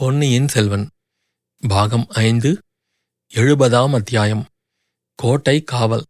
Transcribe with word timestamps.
பொன்னியின் 0.00 0.48
செல்வன். 0.48 0.88
பாகம் 1.68 2.06
ஐந்து 2.08 2.58
எழுபதாம் 3.34 3.94
அத்தியாயம். 3.94 4.46
கோட்டை 5.14 5.62
காவல். 5.62 6.04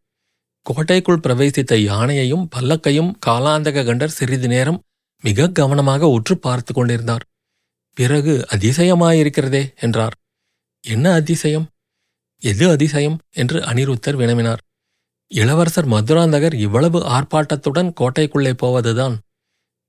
கோட்டைக்குள் 0.63 1.19
பிரவேசித்த 1.19 1.75
யானையையும் 1.75 2.49
பல்லக்கையும் 2.57 3.13
காலாந்தக 3.27 3.85
கண்டர் 3.85 4.07
சிறிது 4.07 4.49
நேரம் 4.49 4.83
மிக 5.21 5.49
கவனமாக 5.49 6.07
உற்று 6.07 6.39
பார்த்து 6.39 6.75
கொண்டிருந்தார். 6.75 7.25
பிறகு 7.95 8.47
அதிசயமாயிருக்கிறதே 8.51 9.77
என்றார். 9.81 10.15
என்ன 10.81 11.13
அதிசயம்? 11.13 11.69
எது 12.39 12.71
அதிசயம்? 12.71 13.19
என்று 13.31 13.61
அனிருத்தர் 13.61 14.17
வினவினார். 14.17 14.61
இளவரசர் 15.27 15.89
மதுராந்தகர் 15.89 16.55
இவ்வளவு 16.55 16.99
ஆர்ப்பாட்டத்துடன் 16.99 17.93
கோட்டைக்குள்ளே 18.01 18.53
போவதுதான். 18.53 19.21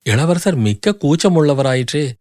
இளவரசர் 0.03 0.55
மிக்க 0.55 0.97
கூச்சமுள்ளவராயிற்றே. 1.01 2.19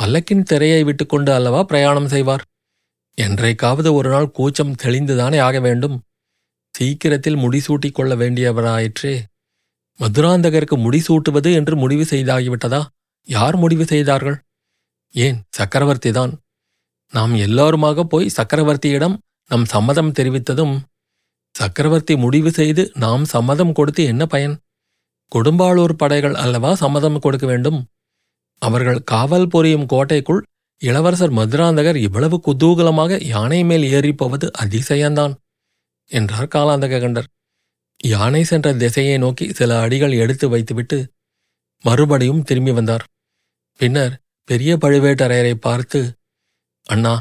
பல்லக்கின் 0.00 0.42
திரையை 0.42 0.82
விட்டுக்கொண்டு 0.84 1.32
அல்லவா 1.34 1.62
பிரயாணம் 1.62 2.08
செய்வார்? 2.08 2.42
என்றைக்காவது 3.14 3.94
ஒரு 3.94 4.08
நாள் 4.10 4.30
கூச்சம் 4.30 4.76
தெளிந்துதானே 4.82 5.38
ஆக 5.40 5.60
வேண்டும். 5.60 5.96
சீக்கிரத்தில் 6.74 7.36
முடிசூட்டிக் 7.36 7.92
கொள்ள 7.92 8.16
வேண்டியவராயிற்றே. 8.16 9.14
மதுராந்தகருக்கு 10.00 10.76
முடிசூட்டுவது 10.76 11.50
என்று 11.54 11.76
முடிவு 11.76 12.04
செய்தாகிவிட்டதா? 12.10 12.80
யார் 13.28 13.56
முடிவு 13.56 13.84
செய்தார்கள்? 13.84 14.38
ஏன் 15.14 15.38
சக்கரவர்த்திதான் 15.58 16.32
நாம் 17.12 17.34
எல்லோருமாக 17.34 18.04
போய் 18.04 18.34
சக்கரவர்த்தியிடம் 18.36 19.16
நம் 19.50 19.64
சம்மதம் 19.64 20.12
தெரிவித்ததும் 20.12 20.74
சக்கரவர்த்தி 21.54 22.16
முடிவு 22.16 22.50
செய்து 22.50 22.82
நாம் 22.94 23.24
சம்மதம் 23.24 23.72
கொடுத்து 23.72 24.04
என்ன 24.04 24.26
பயன்? 24.26 24.54
கொடும்பாளூர் 25.32 25.92
படைகள் 25.92 26.34
அல்லவா 26.34 26.74
சம்மதம் 26.74 27.18
கொடுக்க 27.18 27.46
வேண்டும்? 27.46 27.80
அவர்கள் 28.62 29.00
காவல் 29.04 29.48
புரியும் 29.48 29.86
கோட்டைக்குள் 29.86 30.40
இளவரசர் 30.82 31.36
மதுராந்தகர் 31.38 31.98
இவ்வளவு 32.06 32.36
குதூகலமாக 32.46 33.18
யானை 33.24 33.60
மேல் 33.64 33.84
ஏறிப்போவது 33.96 34.46
அதிசயந்தான் 34.62 35.34
என்றார் 36.10 36.52
காலாந்தக 36.54 37.00
கண்டர் 37.00 37.28
யானை 38.04 38.42
சென்ற 38.44 38.68
திசையை 38.74 39.16
நோக்கி 39.18 39.46
சில 39.52 39.80
அடிகள் 39.80 40.14
எடுத்து 40.22 40.46
வைத்துவிட்டு 40.48 40.98
மறுபடியும் 41.84 42.42
திரும்பி 42.42 42.72
வந்தார். 42.72 43.04
பின்னர் 43.80 44.14
பெரிய 44.48 44.72
பழுவேட்டரையரை 44.76 45.54
பார்த்து 45.58 46.00
அண்ணா 46.86 47.14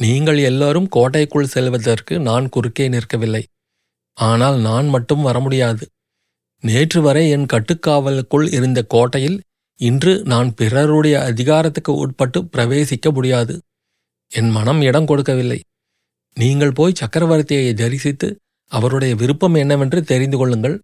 நீங்கள் 0.00 0.38
எல்லாரும் 0.50 0.88
கோட்டைக்குள் 0.88 1.52
செல்வதற்கு 1.54 2.14
நான் 2.18 2.46
குறுக்கே 2.48 2.86
நிற்கவில்லை. 2.88 3.42
ஆனால் 4.18 4.56
நான் 4.60 4.86
மட்டும் 4.88 5.22
வர 5.22 5.36
முடியாது. 5.40 5.84
நேற்று 6.64 7.00
வரை 7.02 7.24
என் 7.30 7.46
கட்டுக்காவலுக்குள் 7.52 8.46
இருந்த 8.56 8.80
கோட்டையில் 8.94 9.38
இன்று 9.80 10.22
நான் 10.24 10.54
பிறருடைய 10.54 11.22
அதிகாரத்துக்கு 11.22 11.94
உட்பட்டு 11.94 12.40
பிரவேசிக்க 12.40 13.12
முடியாது. 13.12 13.60
என் 14.28 14.50
மனம் 14.50 14.80
இடம் 14.80 15.06
கொடுக்கவில்லை. 15.06 15.60
நீங்கள் 16.34 16.72
போய் 16.72 16.92
சக்கரவர்த்தியை 16.92 17.74
தரிசித்து 17.74 18.36
அவருடைய 18.70 19.14
விருப்பம் 19.14 19.54
என்னவென்று 19.54 20.02
தெரிந்து 20.02 20.36
கொள்ளுங்கள். 20.36 20.82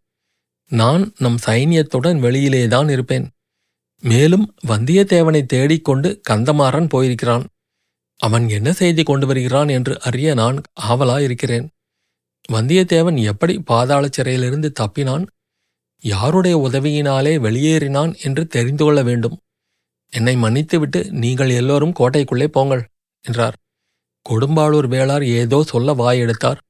நான் 0.70 1.12
நம் 1.18 1.38
சைனியத்துடன் 1.46 2.20
வெளியிலேதான் 2.20 2.90
இருப்பேன். 2.90 3.30
மேலும் 4.00 4.54
வந்தியத்தேவனை 4.66 5.46
தேடிக்கொண்டு 5.46 6.20
கந்தமாறன் 6.30 6.88
போயிருக்கிறான். 6.88 7.44
அவன் 8.20 8.48
என்ன 8.48 8.72
செய்தி 8.72 9.02
கொண்டு 9.02 9.26
வருகிறான் 9.26 9.68
என்று 9.68 10.00
அறிய 10.00 10.34
நான் 10.34 10.62
ஆவலாயிருக்கிறேன். 10.88 11.66
வந்தியத்தேவன் 12.52 13.18
எப்படி 13.22 13.58
பாதாள 13.58 14.08
சிறையிலிருந்து 14.12 14.72
தப்பினான்? 14.80 15.26
யாருடைய 16.04 16.56
உதவியினாலே 16.58 17.34
வெளியேறினான் 17.38 18.12
என்று 18.22 18.42
தெரிந்து 18.46 18.84
கொள்ள 18.84 19.00
வேண்டும். 19.02 19.36
என்னை 20.12 20.34
மன்னித்துவிட்டு 20.36 21.00
நீங்கள் 21.22 21.50
எல்லோரும் 21.50 21.96
கோட்டைக்குள்ளே 21.98 22.48
போங்கள் 22.48 22.82
என்றார். 23.24 23.56
கொடும்பாளூர் 24.26 24.88
வேளார் 24.88 25.24
ஏதோ 25.40 25.58
சொல்ல 25.62 25.94
வாயெடுத்தார் 25.94 26.60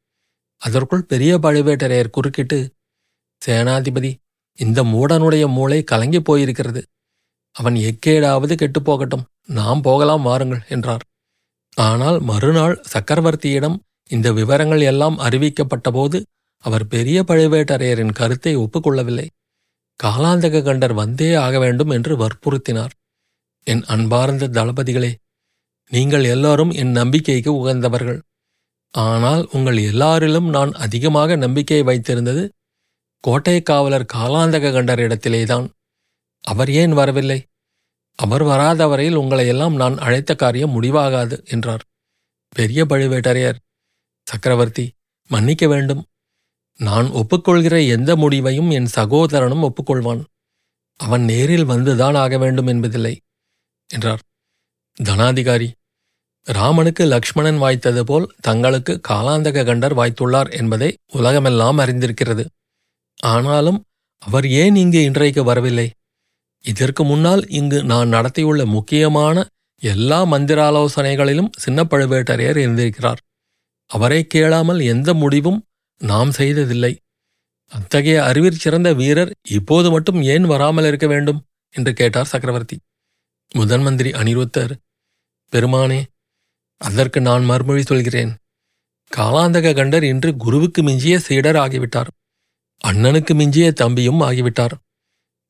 அதற்குள் 0.62 1.08
பெரிய 1.08 1.32
பழுவேட்டரையர் 1.38 2.14
குறுக்கிட்டு 2.16 2.58
சேனாதிபதி 3.42 4.10
இந்த 4.58 4.80
மூடனுடைய 4.82 5.44
மூளை 5.46 5.78
கலங்கிப் 5.82 6.26
போயிருக்கிறது. 6.28 6.80
அவன் 7.56 7.76
எக்கேடாவது 7.88 8.54
கெட்டுப்போகட்டும் 8.62 9.26
நாம் 9.48 9.80
போகலாம் 9.80 10.22
வாருங்கள் 10.22 10.62
என்றார். 10.68 11.04
ஆனால் 11.76 12.18
மறுநாள் 12.20 12.76
சக்கரவர்த்தியிடம் 12.92 13.76
இந்த 14.10 14.28
விவரங்கள் 14.32 14.82
எல்லாம் 14.82 15.16
அறிவிக்கப்பட்டபோது 15.18 16.18
அவர் 16.66 16.84
பெரிய 16.86 17.18
பழுவேட்டரையரின் 17.22 18.12
கருத்தை 18.12 18.52
ஒப்புக்கொள்ளவில்லை. 18.56 19.26
காலாந்தக 20.00 20.62
கண்டர் 20.62 20.94
வந்தே 20.94 21.34
ஆக 21.34 21.58
வேண்டும் 21.58 21.88
என்று 21.88 22.12
வற்புறுத்தினார். 22.16 22.94
என் 23.66 23.82
அன்பார்ந்த 23.84 24.48
தளபதிகளே 24.48 25.12
நீங்கள் 25.92 26.24
எல்லாரும் 26.24 26.72
என் 26.72 26.90
நம்பிக்கைக்கு 26.90 27.50
உகந்தவர்கள். 27.52 28.20
ஆனால் 28.94 29.42
உங்கள் 29.52 29.78
எல்லாரிலும் 29.90 30.48
நான் 30.48 30.72
அதிகமாக 30.72 31.36
நம்பிக்கை 31.36 31.80
வைத்திருந்தது 31.82 32.42
கோட்டை 33.24 33.56
காவலர் 33.62 34.10
காலாந்தக 34.14 34.72
கண்டரிடத்திலேதான் 34.72 35.66
அவர் 36.44 36.70
ஏன் 36.70 36.92
வரவில்லை? 36.92 37.38
அவர் 38.18 38.42
வராத 38.42 38.82
வரையில் 38.86 39.18
நான் 39.74 39.96
அழைத்த 39.98 40.34
காரியம் 40.34 40.74
முடிவாகாது 40.76 41.36
என்றார். 41.46 41.84
பெரிய 42.56 42.84
பழுவேட்டரையர் 42.84 43.58
சக்கரவர்த்தி 44.26 44.84
மன்னிக்க 45.30 45.66
வேண்டும். 45.66 46.02
நான் 46.80 47.06
ஒப்புக்கொள்கிற 47.10 47.88
எந்த 47.88 48.16
முடிவையும் 48.16 48.70
என் 48.70 48.86
சகோதரனும் 48.86 49.62
ஒப்புக்கொள்வான். 49.62 50.22
அவன் 51.00 51.24
நேரில் 51.24 51.68
வந்துதான் 51.68 52.16
ஆக 52.16 52.38
வேண்டும் 52.38 52.66
என்பதில்லை 52.66 53.14
என்றார். 53.90 54.22
தனாதிகாரி 55.04 55.68
ராமனுக்கு 56.46 57.04
லக்ஷ்மணன் 57.04 57.60
வாய்த்தது 57.62 58.00
போல் 58.00 58.26
தங்களுக்கு 58.40 59.00
காலாந்தக 59.08 59.64
கண்டர் 59.64 59.94
வாய்த்துள்ளார் 59.94 60.50
என்பதை 60.50 60.96
உலகமெல்லாம் 61.12 61.78
அறிந்திருக்கிறது. 61.78 62.44
ஆனாலும் 63.22 63.78
அவர் 64.22 64.46
ஏன் 64.48 64.76
இங்கு 64.76 65.02
இன்றைக்கு 65.02 65.44
வரவில்லை? 65.44 65.90
இதற்கு 66.64 67.04
முன்னால் 67.04 67.42
இங்கு 67.48 67.78
நான் 67.84 68.12
நடத்தியுள்ள 68.12 68.64
முக்கியமான 68.66 69.46
எல்லா 69.82 70.24
மந்திராலோசனைகளிலும் 70.24 71.50
சின்ன 71.56 71.84
பழுவேட்டரையர் 71.84 72.56
இருந்திருக்கிறார். 72.56 73.20
அவரை 73.90 74.26
கேளாமல் 74.26 74.80
எந்த 74.80 75.14
முடிவும் 75.14 75.64
நாம் 76.00 76.30
செய்ததில்லை. 76.30 76.98
அத்தகைய 77.72 78.24
அறிவிற் 78.24 78.58
சிறந்த 78.58 78.92
வீரர் 78.92 79.32
இப்போது 79.48 79.90
மட்டும் 79.90 80.22
ஏன் 80.22 80.44
வராமல் 80.44 80.84
இருக்க 80.84 81.06
வேண்டும்? 81.06 81.40
என்று 81.74 81.92
கேட்டார் 81.92 82.26
சக்கரவர்த்தி. 82.26 82.76
முதன் 83.52 83.82
மந்திரி 83.82 84.10
அனிருத்தர் 84.10 84.72
பெருமானே 85.52 86.02
அதற்கு 86.80 87.20
நான் 87.20 87.44
மறுமொழி 87.44 87.82
சொல்கிறேன். 87.82 88.32
காலாந்தக 89.16 89.72
கண்டர் 89.74 90.02
இன்று 90.02 90.36
குருவுக்கு 90.36 90.82
மிஞ்சிய 90.82 91.18
சீடர் 91.18 91.56
ஆகிவிட்டார். 91.56 92.06
அண்ணனுக்கு 92.84 93.34
மிஞ்சிய 93.34 93.72
தம்பியும் 93.72 94.20
ஆகிவிட்டார். 94.20 94.74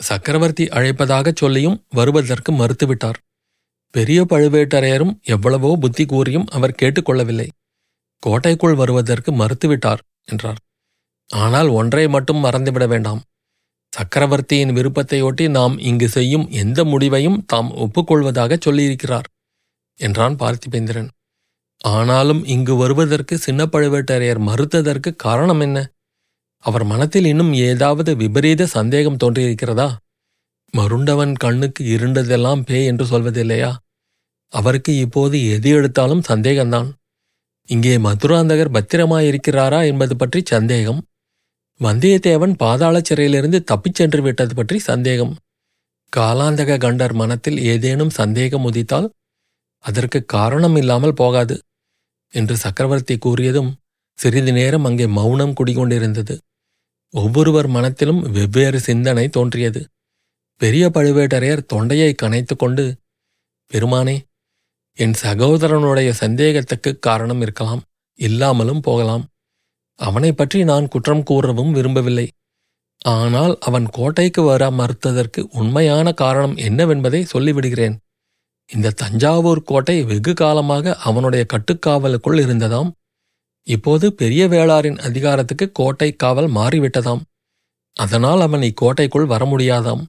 சக்கரவர்த்தி 0.01 0.65
அழைப்பதாகச் 0.65 1.37
சொல்லியும் 1.37 1.85
வருவதற்கு 1.89 2.53
மறுத்துவிட்டார். 2.53 3.19
பெரிய 3.95 4.25
பழுவேட்டரையரும் 4.25 5.15
எவ்வளவோ 5.25 5.77
புத்தி 5.81 6.05
கூறியும் 6.07 6.47
அவர் 6.51 6.79
கேட்டுக்கொள்ளவில்லை 6.83 7.49
கோட்டைக்குள் 8.23 8.75
வருவதற்கு 8.75 9.31
மறுத்துவிட்டார். 9.33 10.03
என்றார். 10.29 10.61
ஆனால் 11.31 11.69
ஒன்றை 11.69 12.09
மட்டும் 12.09 12.45
மறந்துவிட 12.45 12.87
வேண்டாம். 12.87 13.21
சக்கரவர்த்தியின் 13.93 14.73
விருப்பத்தையொட்டி 14.73 15.45
நாம் 15.49 15.79
இங்கு 15.79 16.09
செய்யும் 16.09 16.47
எந்த 16.49 16.85
முடிவையும் 16.85 17.45
தாம் 17.47 17.71
ஒப்புக்கொள்வதாகச் 17.75 18.65
சொல்லியிருக்கிறார் 18.67 19.29
என்றான் 20.01 20.35
பார்த்திபேந்திரன். 20.37 21.09
ஆனாலும் 21.85 22.43
இங்கு 22.45 22.75
வருவதற்கு 22.77 23.39
சின்ன 23.39 23.65
பழுவேட்டரையர் 23.65 24.41
மறுத்ததற்கு 24.41 25.11
காரணம் 25.17 25.61
என்ன? 25.61 25.79
அவர் 26.65 26.85
மனத்தில் 26.85 27.25
இன்னும் 27.25 27.53
ஏதாவது 27.53 28.17
விபரீத 28.17 28.67
சந்தேகம் 28.67 29.19
தோன்றியிருக்கிறதா? 29.25 29.89
மருண்டவன் 30.75 31.35
கண்ணுக்கு 31.35 31.83
இருண்டதெல்லாம் 31.97 32.63
பே 32.63 32.85
என்று 32.85 33.05
சொல்வதில்லையா? 33.05 33.71
அவருக்கு 34.53 34.93
இப்போது 34.97 35.37
எது 35.51 35.71
எடுத்தாலும் 35.71 36.27
சந்தேகம்தான். 36.29 36.89
இங்கே 37.69 37.93
மதுராந்தகர் 37.99 38.75
பத்திரமாயிருக்கிறாரா 38.77 39.81
என்பது 39.87 40.15
பற்றி 40.17 40.41
சந்தேகம். 40.45 41.01
வந்தியத்தேவன் 41.81 42.55
பாதாள 42.57 42.97
சிறையிலிருந்து 43.01 43.59
தப்பிச் 43.65 43.95
சென்று 43.95 44.21
விட்டது 44.23 44.53
பற்றி 44.55 44.79
சந்தேகம். 44.79 45.35
காலாந்தக 46.13 46.79
கண்டர் 46.79 47.15
மனத்தில் 47.15 47.59
ஏதேனும் 47.73 48.11
சந்தேகம் 48.11 48.67
உதித்தால் 48.71 49.09
அதற்கு 49.85 50.19
காரணம் 50.25 50.77
இல்லாமல் 50.77 51.15
போகாது 51.15 51.57
என்று 52.35 52.55
சக்கரவர்த்தி 52.57 53.15
கூறியதும் 53.19 53.71
சிறிது 54.19 54.53
நேரம் 54.53 54.85
அங்கே 54.85 55.07
மௌனம் 55.19 55.57
குடிகொண்டிருந்தது. 55.61 56.35
ஒவ்வொருவர் 57.15 57.69
மனத்திலும் 57.69 58.21
வெவ்வேறு 58.31 58.79
சிந்தனை 58.81 59.27
தோன்றியது. 59.29 59.81
பெரிய 60.61 60.85
பழுவேட்டரையர் 60.89 61.69
தொண்டையை 61.73 62.11
கனைத்துக்கொண்டு 62.23 62.85
பெருமானே 63.71 64.17
என் 64.99 65.17
சகோதரனுடைய 65.23 66.11
சந்தேகத்துக்கு 66.21 66.91
காரணம் 66.99 67.41
இருக்கலாம் 67.41 67.83
இல்லாமலும் 68.19 68.81
போகலாம். 68.81 69.25
அவனை 70.01 70.31
பற்றி 70.33 70.59
நான் 70.65 70.89
குற்றம் 70.89 71.23
கூறவும் 71.23 71.73
விரும்பவில்லை. 71.73 72.27
ஆனால் 73.15 73.55
அவன் 73.59 73.87
கோட்டைக்கு 73.91 74.43
வர 74.43 74.63
மறுத்ததற்கு 74.71 75.41
உண்மையான 75.51 76.13
காரணம் 76.13 76.57
என்னவென்பதை 76.69 77.21
சொல்லிவிடுகிறேன். 77.35 77.97
இந்த 78.71 78.95
தஞ்சாவூர் 78.95 79.63
கோட்டை 79.63 79.97
வெகு 80.03 80.33
காலமாக 80.35 80.95
அவனுடைய 81.09 81.43
கட்டுக்காவலுக்குள் 81.53 82.41
இருந்ததாம். 82.45 82.91
இப்போது 83.67 84.07
பெரிய 84.13 84.43
வேளாரின் 84.49 84.99
அதிகாரத்துக்கு 84.99 85.67
கோட்டை 85.73 86.09
காவல் 86.13 86.51
மாறிவிட்டதாம். 86.51 87.23
அதனால் 87.97 88.41
அவன் 88.41 88.65
இக்கோட்டைக்குள் 88.71 89.31
வர 89.33 89.45
முடியாதாம். 89.45 90.03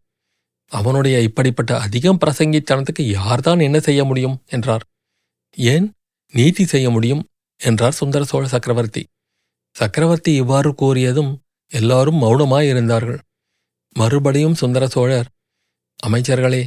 அவனுடைய 0.71 1.21
இப்படிப்பட்ட 1.21 1.79
அதிகம் 1.79 2.19
பிரசங்கித்தனத்துக்கு 2.25 3.01
யார்தான் 3.01 3.61
என்ன 3.61 3.79
செய்ய 3.79 4.03
முடியும்? 4.03 4.43
என்றார். 4.47 4.83
ஏன் 5.57 5.93
நீதி 6.33 6.65
செய்ய 6.65 6.89
முடியும்? 6.89 7.23
என்றார் 7.61 7.91
சுந்தர 7.91 8.23
சோழ 8.23 8.47
சக்கரவர்த்தி. 8.47 9.03
சக்கரவர்த்தி 9.75 10.33
இவ்வாறு 10.33 10.75
கூறியதும் 10.81 11.31
எல்லாரும் 11.71 12.21
மௌனமாயிருந்தார்கள். 12.21 13.19
மறுபடியும் 13.95 14.55
சுந்தர 14.55 14.87
சோழர் 14.87 15.27
அமைச்சர்களே 16.07 16.63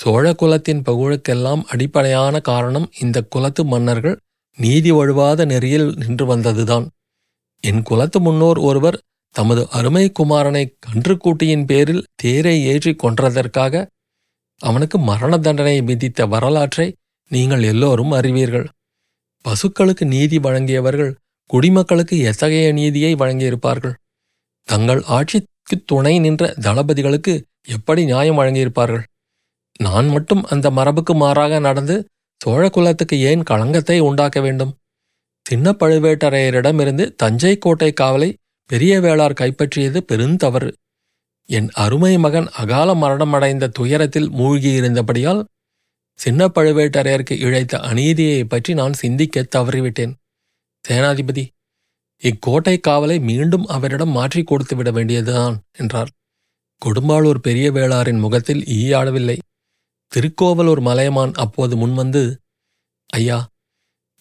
சோழ 0.00 0.32
குலத்தின் 0.32 0.82
புகழுக்கெல்லாம் 0.82 1.62
அடிப்படையான 1.62 2.40
காரணம் 2.40 2.90
இந்த 3.00 3.22
குலத்து 3.22 3.64
மன்னர்கள் 3.64 4.16
நீதி 4.58 4.90
வழுவாத 4.92 5.44
நெறியில் 5.44 5.96
நின்று 5.96 6.36
வந்ததுதான். 6.36 6.86
என் 7.64 7.82
குலத்து 7.82 8.20
முன்னோர் 8.20 8.58
ஒருவர் 8.58 8.98
தமது 9.36 9.62
அருமை 9.78 10.04
குமாரனை 10.18 10.64
கன்றுக்கூட்டியின் 10.86 11.66
பேரில் 11.70 12.06
தேரை 12.14 12.56
ஏற்றி 12.72 12.92
கொன்றதற்காக 13.02 13.84
அவனுக்கு 14.60 14.96
மரண 15.08 15.32
தண்டனை 15.36 15.76
விதித்த 15.80 16.26
வரலாற்றை 16.26 16.86
நீங்கள் 17.30 17.64
எல்லோரும் 17.72 18.12
அறிவீர்கள். 18.18 18.66
பசுக்களுக்கு 19.44 20.04
நீதி 20.04 20.38
வழங்கியவர்கள் 20.38 21.12
குடிமக்களுக்கு 21.50 22.16
எத்தகைய 22.30 22.68
நீதியை 22.72 23.12
வழங்கியிருப்பார்கள்? 23.14 23.94
தங்கள் 24.68 25.02
ஆட்சிக்கு 25.16 25.76
துணை 25.84 26.14
நின்ற 26.18 26.44
தளபதிகளுக்கு 26.66 27.34
எப்படி 27.68 28.02
நியாயம் 28.04 28.38
வழங்கியிருப்பார்கள்? 28.40 29.04
நான் 29.80 30.08
மட்டும் 30.08 30.42
அந்த 30.44 30.66
மரபுக்கு 30.70 31.14
மாறாக 31.14 31.58
நடந்து 31.58 31.96
சோழ 32.40 32.62
குலத்துக்கு 32.68 33.16
ஏன் 33.30 33.42
களங்கத்தை 33.42 33.98
உண்டாக்க 34.08 34.38
வேண்டும்? 34.40 34.72
சின்ன 35.46 35.72
பழுவேட்டரையரிடமிருந்து 35.80 37.04
தஞ்சை 37.22 37.54
கோட்டை 37.58 37.90
காவலை 38.00 38.30
பெரிய 38.70 39.00
வேளார் 39.00 39.38
கைப்பற்றியது 39.40 39.98
பெருந்தவறு 40.00 40.70
என் 41.48 41.68
அருமை 41.74 42.18
மகன் 42.18 42.48
அகால 42.52 42.94
மரணமடைந்த 42.94 43.68
துயரத்தில் 43.68 44.30
மூழ்கியிருந்தபடியால் 44.30 45.42
சின்ன 46.18 46.46
பழுவேட்டரையருக்கு 46.46 47.34
இழைத்த 47.38 47.78
அநீதியைப் 47.78 48.48
பற்றி 48.48 48.74
நான் 48.74 48.92
சிந்திக்க 48.92 49.44
தவறிவிட்டேன். 49.56 50.14
சேனாதிபதி 50.84 51.44
இக்கோட்டை 52.22 52.80
காவலை 52.88 53.20
மீண்டும் 53.20 53.66
அவரிடம் 53.66 54.08
மாற்றி 54.08 54.42
கொடுத்து 54.42 54.76
விட 54.76 54.90
வேண்டியதுதான் 54.90 55.56
என்றார். 55.72 56.10
கொடும்பாளூர் 56.82 57.38
பெரிய 57.38 57.66
வேளாரின் 57.72 58.18
முகத்தில் 58.18 58.62
ஈயாடவில்லை 58.62 59.36
திருக்கோவலூர் 60.12 60.80
மலையமான் 60.80 61.32
அப்போது 61.34 61.74
முன்வந்து 61.76 62.22
ஐயா 63.10 63.38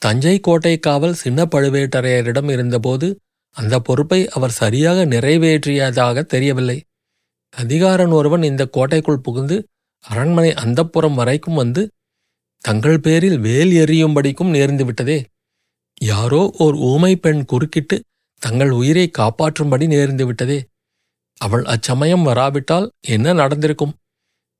தஞ்சை 0.02 0.40
கோட்டை 0.40 0.80
காவல் 0.80 1.14
சின்ன 1.14 1.46
பழுவேட்டரையரிடம் 1.46 2.52
இருந்தபோது 2.52 3.08
அந்த 3.56 3.80
பொறுப்பை 3.80 4.20
அவர் 4.30 4.58
சரியாக 4.62 5.06
நிறைவேற்றியதாக 5.06 6.24
தெரியவில்லை. 6.26 6.78
அதிகாரன் 7.54 8.12
ஒருவன் 8.12 8.44
இந்த 8.44 8.64
கோட்டைக்குள் 8.68 9.20
புகுந்து 9.20 9.58
அரண்மனை 10.06 10.52
அந்தப்புறம் 10.64 11.14
வரைக்கும் 11.14 11.56
வந்து 11.56 11.82
தங்கள் 12.66 13.00
பேரில் 13.00 13.40
வேல் 13.40 13.74
எறியும்படிக்கும் 13.84 14.54
நேர்ந்துவிட்டதே. 14.56 15.18
யாரோ 16.02 16.42
ஓர் 16.58 16.76
ஊமை 16.92 17.16
பெண் 17.16 17.42
குறுக்கிட்டு 17.46 17.98
தங்கள் 18.42 18.70
உயிரை 18.70 19.06
காப்பாற்றும்படி 19.18 19.86
நேர்ந்துவிட்டதே. 19.94 20.60
அவள் 21.42 21.66
அச்சமயம் 21.66 22.24
வராவிட்டால் 22.24 22.88
என்ன 23.08 23.34
நடந்திருக்கும்? 23.34 23.94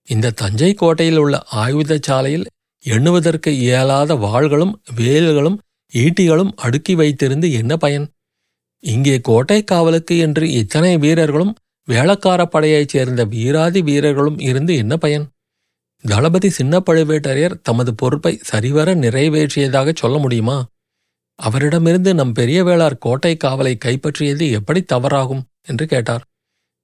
இந்த 0.08 0.34
தஞ்சை 0.42 0.74
கோட்டையில் 0.74 1.18
உள்ள 1.18 1.36
ஆயுதச் 1.54 2.04
சாலையில் 2.04 2.48
எண்ணுவதற்கு 2.86 3.52
இயலாத 3.60 4.14
வாள்களும் 4.16 4.74
வேல்களும் 4.96 5.58
ஈட்டிகளும் 5.94 6.52
அடுக்கி 6.56 6.94
வைத்திருந்து 6.96 7.48
என்ன 7.52 7.74
பயன்? 7.78 8.06
இங்கே 8.86 9.20
கோட்டை 9.20 9.64
காவலுக்கு 9.64 10.18
என்று 10.18 10.46
இத்தனை 10.52 10.98
வீரர்களும் 10.98 11.54
வேளக்கார 11.88 12.42
படையைச் 12.46 12.90
சேர்ந்த 12.90 13.24
வீராதி 13.24 13.82
வீரர்களும் 13.82 14.40
இருந்து 14.40 14.76
என்ன 14.76 14.98
பயன்? 14.98 15.26
தளபதி 16.04 16.50
சின்ன 16.50 16.80
பழுவேட்டரையர் 16.80 17.60
தமது 17.62 17.92
பொறுப்பை 17.94 18.40
சரிவர 18.42 18.96
நிறைவேற்றியதாக 18.96 19.94
சொல்ல 19.96 20.18
முடியுமா? 20.18 20.58
அவரிடமிருந்து 21.40 22.14
நம் 22.14 22.32
பெரிய 22.32 22.64
வேளார் 22.64 22.98
கோட்டை 22.98 23.38
காவலை 23.44 23.74
கைப்பற்றியது 23.86 24.46
எப்படி 24.52 24.82
தவறாகும்? 24.94 25.44
என்று 25.68 25.86
கேட்டார். 25.88 26.24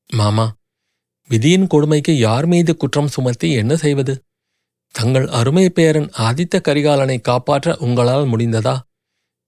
மாமா 0.10 0.46
விதியின் 1.30 1.68
கொடுமைக்கு 1.68 2.18
யார் 2.18 2.46
மீது 2.46 2.78
குற்றம் 2.78 3.08
சுமத்தி 3.08 3.50
என்ன 3.52 3.74
செய்வது? 3.76 4.14
தங்கள் 4.96 5.28
அருமை 5.30 5.70
பேரன் 5.70 6.10
ஆதித்த 6.20 6.56
கரிகாலனை 6.62 7.18
காப்பாற்ற 7.22 7.76
உங்களால் 7.78 8.26
முடிந்ததா? 8.26 8.76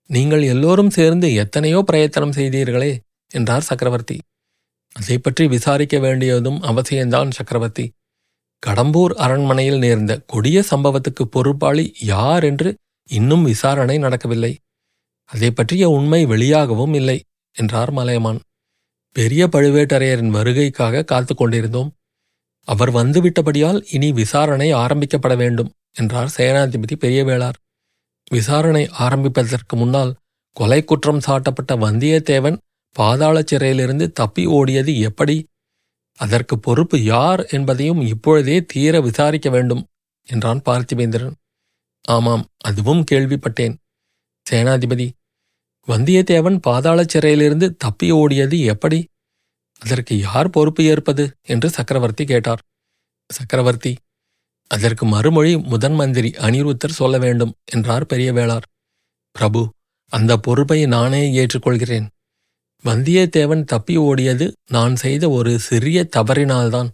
நீங்கள் 0.10 0.44
எல்லோரும் 0.44 0.90
சேர்ந்து 0.90 1.34
எத்தனையோ 1.34 1.80
பிரயத்தனம் 1.82 2.32
செய்தீர்களே 2.32 2.92
என்றார் 3.32 3.62
சக்கரவர்த்தி. 3.62 4.18
அதை 4.96 5.18
பற்றி 5.18 5.48
விசாரிக்க 5.48 6.00
வேண்டியதும் 6.00 6.60
அவசியம்தான் 6.62 7.30
சக்கரவர்த்தி. 7.30 7.86
கடம்பூர் 8.64 9.14
அரண்மனையில் 9.16 9.78
நேர்ந்த 9.78 10.14
கொடிய 10.26 10.58
சம்பவத்துக்கு 10.72 11.24
பொறுப்பாளி 11.30 11.86
யார் 12.04 12.44
என்று 12.44 12.70
இன்னும் 13.10 13.44
விசாரணை 13.44 13.98
நடக்கவில்லை. 13.98 14.54
அதை 15.30 15.52
பற்றிய 15.52 15.90
உண்மை 15.90 16.22
வெளியாகவும் 16.26 16.94
இல்லை 16.94 17.18
என்றார் 17.56 17.92
மலையமான். 17.92 18.40
பெரிய 19.16 19.44
பழுவேட்டரையரின் 19.48 20.36
வருகைக்காக 20.36 21.04
காத்து 21.04 21.36
கொண்டிருந்தோம். 21.36 21.92
அவர் 22.68 22.92
வந்துவிட்டபடியால் 22.92 23.82
இனி 23.92 24.12
விசாரணை 24.12 24.74
ஆரம்பிக்கப்பட 24.74 25.36
வேண்டும் 25.36 25.72
என்றார் 25.92 26.32
சேனாதிபதி 26.38 26.96
பெரியவேளார். 27.00 27.58
விசாரணை 28.32 28.88
ஆரம்பிப்பதற்கு 28.88 29.76
முன்னால் 29.78 30.16
கொலை 30.52 30.84
குற்றம் 30.84 31.20
சாட்டப்பட்ட 31.20 31.72
வந்தியத்தேவன் 31.76 32.58
பாதாள 32.96 33.42
சிறையிலிருந்து 33.46 34.12
தப்பி 34.12 34.48
ஓடியது 34.48 35.00
எப்படி? 35.00 35.46
அதற்கு 36.20 36.60
பொறுப்பு 36.60 37.04
யார் 37.04 37.46
என்பதையும் 37.46 38.02
இப்பொழுதே 38.02 38.66
தீர 38.66 39.02
விசாரிக்க 39.02 39.50
வேண்டும் 39.50 39.88
என்றான் 40.28 40.62
பார்த்திபேந்திரன். 40.66 41.34
ஆமாம் 42.06 42.46
அதுவும் 42.58 43.04
கேள்விப்பட்டேன். 43.12 43.76
சேனாதிபதி 44.46 45.10
வந்தியத்தேவன் 45.88 46.58
பாதாள 46.58 47.04
சிறையிலிருந்து 47.08 47.76
தப்பி 47.76 48.12
ஓடியது 48.12 48.66
எப்படி? 48.66 49.06
அதற்கு 49.80 50.20
யார் 50.20 50.50
பொறுப்பு 50.50 50.84
ஏற்பது? 50.84 51.32
என்று 51.42 51.70
சக்கரவர்த்தி 51.70 52.26
கேட்டார். 52.26 52.62
சக்கரவர்த்தி 53.30 53.98
அதற்கு 54.74 55.06
மறுமொழி 55.06 55.54
முதன் 55.72 55.96
மந்திரி 55.96 56.30
அனிருத்தர் 56.46 57.00
சொல்ல 57.00 57.18
வேண்டும் 57.18 57.54
என்றார் 57.72 58.06
பெரிய 58.06 58.30
வேளார் 58.34 58.68
பிரபு 59.36 59.62
அந்த 60.12 60.32
பொறுப்பை 60.38 60.80
நானே 60.86 61.22
ஏற்றுக்கொள்கிறேன். 61.42 62.08
வந்தியத்தேவன் 62.86 63.64
தப்பி 63.64 63.96
ஓடியது 63.98 64.46
நான் 64.70 64.96
செய்த 64.96 65.24
ஒரு 65.30 65.52
சிறிய 65.60 66.00
தவறினால்தான். 66.16 66.90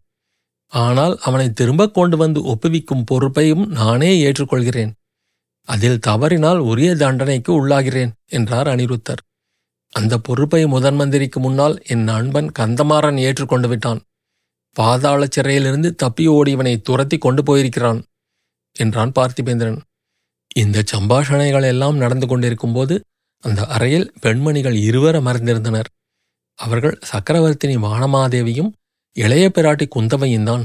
ஆனால் 0.74 1.16
அவனை 1.22 1.48
திரும்ப 1.52 1.90
கொண்டு 1.90 2.18
வந்து 2.18 2.40
ஒப்புவிக்கும் 2.44 3.06
பொறுப்பையும் 3.06 3.64
நானே 3.70 4.12
ஏற்றுக்கொள்கிறேன். 4.26 4.92
அதில் 5.68 6.00
தவறினால் 6.00 6.60
உரிய 6.60 6.90
தண்டனைக்கு 6.96 7.52
உள்ளாகிறேன் 7.60 8.12
என்றார் 8.30 8.68
அனிருத்தர். 8.68 9.24
அந்த 9.94 10.14
பொறுப்பை 10.18 10.62
முதன் 10.66 10.96
மந்திரிக்கு 10.96 11.40
முன்னால் 11.40 11.76
என் 11.84 12.04
நண்பன் 12.04 12.50
கந்தமாறன் 12.60 13.18
ஏற்றுக்கொண்டு 13.18 13.68
விட்டான். 13.68 14.02
பாதாள 14.76 15.22
சிறையிலிருந்து 15.36 15.90
தப்பி 15.96 16.26
ஓடியவனை 16.28 16.74
துரத்தி 16.82 17.18
கொண்டு 17.18 17.42
போயிருக்கிறான் 17.44 18.00
என்றான் 18.76 19.14
பார்த்திபேந்திரன். 19.18 19.80
இந்த 20.56 20.84
சம்பாஷணைகள் 20.92 21.68
எல்லாம் 21.74 21.98
நடந்து 21.98 22.28
கொண்டிருக்கும்போது 22.28 22.96
அந்த 23.44 23.62
அறையில் 23.66 24.08
பெண்மணிகள் 24.22 24.78
இருவர 24.90 25.16
மறந்திருந்தனர் 25.22 25.90
அவர்கள் 26.60 26.96
சக்கரவர்த்தினி 27.12 27.76
வானமாதேவியும் 27.86 28.72
இளைய 29.16 29.46
பிராட்டி 29.50 29.86
குந்தவையும் 29.88 30.48
தான். 30.50 30.64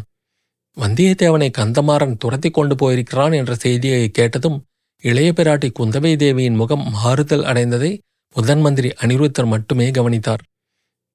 வந்தியத்தேவனை 0.76 1.49
கந்தமாறன் 1.50 2.16
துரத்தி 2.16 2.50
கொண்டு 2.50 2.75
போயிருக்கிறான் 2.75 3.34
என்ற 3.40 3.52
செய்தியை 3.54 4.08
கேட்டதும் 4.08 4.58
இளைய 5.04 5.30
பிராட்டி 5.32 5.68
குந்தவை 5.78 6.12
தேவியின் 6.16 6.58
முகம் 6.62 6.84
மாறுதல் 6.94 7.44
அடைந்ததை 7.44 7.90
முதன் 8.37 8.61
மந்திரி 8.61 8.90
அனிருத்தர் 9.02 9.52
மட்டுமே 9.52 9.87
கவனித்தார். 9.90 10.42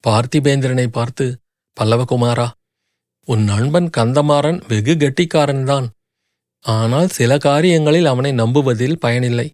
பார்த்திபேந்திரனை 0.04 0.88
பார்த்து 0.98 1.26
பல்லவகுமாரா 1.78 2.48
உன் 3.28 3.44
நண்பன் 3.44 3.90
கந்தமாறன் 3.98 4.60
வெகு 4.68 4.94
கெட்டிக்காரன்தான். 4.96 5.88
ஆனால் 6.66 7.08
சில 7.08 7.38
காரியங்களில் 7.38 8.06
அவனை 8.06 8.32
நம்புவதில் 8.32 9.00
பயனில்லை. 9.00 9.52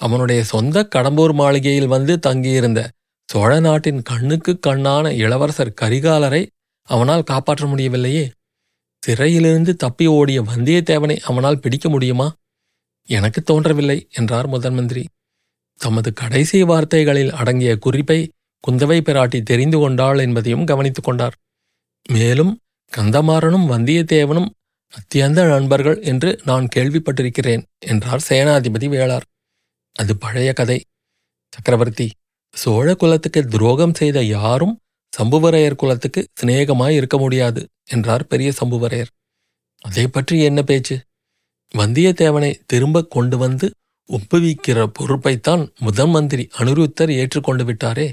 அவனுடைய 0.00 0.44
சொந்த 0.44 0.88
கடம்பூர் 0.94 1.32
மாளிகையில் 1.32 1.86
வந்து 1.86 2.18
தங்கியிருந்த 2.18 2.90
சோழ 3.28 3.60
நாட்டின் 3.60 4.02
கண்ணுக்கு 4.02 4.58
கண்ணான 4.66 5.12
இளவரசர் 5.12 5.76
கரிகாலரை 5.80 6.46
அவனால் 6.82 7.22
காப்பாற்ற 7.22 7.66
முடியவில்லையே. 7.66 8.32
சிறையிலிருந்து 9.02 9.76
தப்பி 9.76 10.06
ஓடிய 10.06 10.42
வந்தியத்தேவனை 10.42 11.16
அவனால் 11.20 11.58
பிடிக்க 11.58 11.88
முடியுமா? 11.88 12.32
எனக்கு 13.08 13.42
தோன்றவில்லை 13.42 14.08
என்றார் 14.10 14.48
முதன்மந்திரி 14.50 15.04
தமது 15.80 16.12
கடைசி 16.12 16.62
வார்த்தைகளில் 16.62 17.32
அடங்கிய 17.32 17.76
குறிப்பை 17.76 18.18
குந்தவை 18.64 18.98
பிராட்டி 19.00 19.42
தெரிந்து 19.42 19.78
கொண்டாள் 19.78 20.18
என்பதையும் 20.18 20.64
கவனித்துக் 20.64 21.04
கொண்டார். 21.04 21.34
மேலும் 22.08 22.52
கந்தமாறனும் 22.96 23.68
வந்தியத்தேவனும் 23.70 24.50
அத்தியந்த 24.94 25.48
நண்பர்கள் 25.48 26.02
என்று 26.02 26.40
நான் 26.44 26.68
கேள்விப்பட்டிருக்கிறேன் 26.74 27.62
என்றார் 27.78 28.26
சேனாதிபதி 28.28 28.88
வேளார். 28.94 29.26
அது 29.92 30.16
பழைய 30.16 30.52
கதை. 30.52 30.78
சக்கரவர்த்தி 31.52 32.10
சோழ 32.54 32.94
குலத்துக்கு 32.94 33.40
துரோகம் 33.44 33.94
செய்த 33.94 34.22
யாரும் 34.22 34.74
சம்புவரையர் 35.12 35.80
குலத்துக்கு 35.82 36.20
சிநேகமாய் 36.40 36.94
இருக்க 36.94 37.18
முடியாது 37.18 37.60
என்றார் 37.84 38.26
பெரிய 38.26 38.52
சம்புவரையர். 38.60 39.10
அதை 39.78 40.06
பற்றி 40.06 40.42
என்ன 40.42 40.62
பேச்சு? 40.62 40.96
வந்தியத்தேவனை 41.74 42.50
திரும்ப 42.66 43.04
கொண்டு 43.04 43.38
வந்து 43.38 43.66
ஒப்புவிக்கிற 44.10 44.78
பொறுப்பைத்தான் 44.98 45.62
முதன் 45.78 46.10
மந்திரி 46.10 46.48
அனுருத்தர் 46.58 47.12
ஏற்றுக்கொண்டு 47.12 47.64
விட்டாரே. 47.64 48.08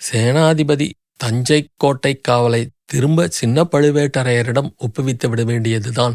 சேனாதிபதி 0.00 0.88
தஞ்சை 1.16 1.60
கோட்டை 1.76 2.20
காவலை 2.28 2.62
திரும்ப 2.88 3.26
சின்ன 3.28 3.64
பழுவேட்டரையரிடம் 3.72 4.70
ஒப்புவித்து 4.78 5.26
விட 5.28 5.44
வேண்டியதுதான் 5.44 6.14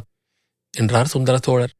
என்றார் 0.73 1.07
சுந்தர 1.07 1.35
சோழர். 1.41 1.73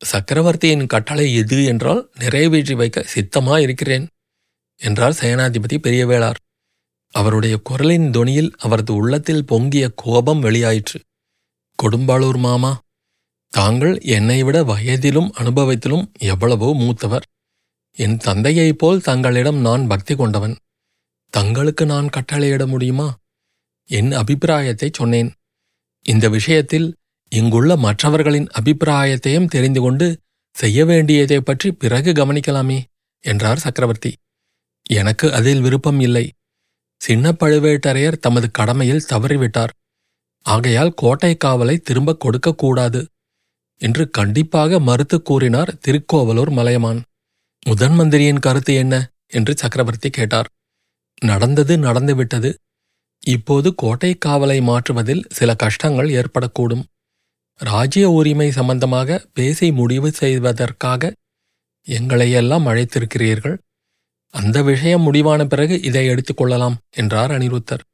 சக்கரவர்த்தியின் 0.00 0.86
கட்டளை 0.86 1.34
எது 1.34 1.64
என்றால் 1.64 2.10
நிறைவேற்றி 2.18 2.74
வைக்க 2.74 3.04
சித்தமா 3.14 3.54
இருக்கிறேன் 3.58 4.06
என்றார் 4.80 5.18
சேனாதிபதி 5.20 5.76
பெரியவேளார். 5.78 6.40
அவருடைய 7.14 7.56
குரலின் 7.58 8.08
தொனியில் 8.10 8.50
அவரது 8.56 8.92
உள்ளத்தில் 8.94 9.44
பொங்கிய 9.44 9.84
கோபம் 9.94 10.42
வெளியாயிற்று. 10.42 10.98
கொடும்பாளூர் 11.78 12.38
மாமா 12.38 12.72
தாங்கள் 13.52 13.94
என்னை 14.00 14.42
விட 14.42 14.56
வயதிலும் 14.62 15.30
அனுபவத்திலும் 15.32 16.04
எவ்வளவோ 16.24 16.68
மூத்தவர். 16.74 17.26
என் 17.98 18.16
தந்தையைப் 18.16 18.78
போல் 18.78 19.00
தங்களிடம் 19.00 19.60
நான் 19.60 19.86
பக்தி 19.86 20.14
கொண்டவன். 20.14 20.56
தங்களுக்கு 21.32 21.86
நான் 21.86 22.08
கட்டளையிட 22.08 22.66
முடியுமா? 22.66 23.08
என் 23.90 24.12
அபிப்பிராயத்தை 24.12 24.90
சொன்னேன். 24.92 25.30
இந்த 26.02 26.28
விஷயத்தில் 26.28 26.94
இங்குள்ள 27.28 27.76
மற்றவர்களின் 27.76 28.48
அபிப்பிராயத்தையும் 28.60 29.48
தெரிந்து 29.48 29.80
கொண்டு 29.80 30.18
செய்ய 30.54 30.84
வேண்டியதை 30.84 31.40
பற்றி 31.40 31.72
பிறகு 31.72 32.12
கவனிக்கலாமே 32.12 32.78
என்றார் 33.20 33.58
சக்கரவர்த்தி. 33.58 34.12
எனக்கு 34.90 35.32
அதில் 35.32 35.60
விருப்பம் 35.60 36.00
இல்லை. 36.00 36.30
சின்ன 37.00 37.32
பழுவேட்டரையர் 37.32 38.20
தமது 38.20 38.50
கடமையில் 38.50 39.06
தவறிவிட்டார். 39.08 39.72
ஆகையால் 40.46 40.92
கோட்டை 40.94 41.36
காவலை 41.44 41.76
திரும்ப 41.78 42.16
கொடுக்கக்கூடாது 42.16 43.06
என்று 43.80 44.10
கண்டிப்பாக 44.10 44.78
மறுத்து 44.80 45.22
கூறினார் 45.22 45.78
திருக்கோவலூர் 45.78 46.50
மலையமான். 46.50 47.00
முதன் 47.66 47.94
மந்திரியின் 47.94 48.38
கருத்து 48.38 48.74
என்ன? 48.74 48.94
என்று 49.26 49.56
சக்கரவர்த்தி 49.56 50.10
கேட்டார். 50.10 50.48
நடந்தது 51.20 51.78
நடந்துவிட்டது. 51.78 52.50
இப்போது 53.26 53.74
கோட்டை 53.74 54.18
காவலை 54.26 54.58
மாற்றுவதில் 54.62 55.24
சில 55.28 55.54
கஷ்டங்கள் 55.54 56.08
ஏற்படக்கூடும். 56.08 56.84
ராஜ்ய 57.60 58.10
உரிமை 58.10 58.50
சம்பந்தமாக 58.50 59.26
பேசி 59.32 59.72
முடிவு 59.72 60.10
செய்வதற்காக 60.10 61.12
எங்களையெல்லாம் 61.86 62.66
அழைத்திருக்கிறீர்கள்? 62.66 63.56
அந்த 64.34 64.62
விஷயம் 64.62 65.00
முடிவான 65.00 65.46
பிறகு 65.46 65.82
இதை 65.82 66.08
எடுத்துக்கொள்ளலாம் 66.08 66.76
என்றார் 66.90 67.30
அனிருத்தர். 67.30 67.84